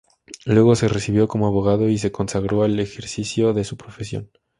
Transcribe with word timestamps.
Luego 0.47 0.75
se 0.75 0.87
recibió 0.87 1.27
como 1.27 1.45
abogado 1.45 1.87
y 1.87 1.99
se 1.99 2.11
consagró 2.11 2.63
al 2.63 2.79
ejercicio 2.79 3.53
de 3.53 3.63
su 3.63 3.77
profesión. 3.77 4.31